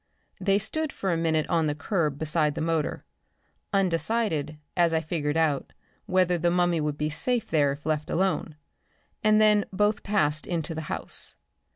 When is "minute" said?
1.15-1.45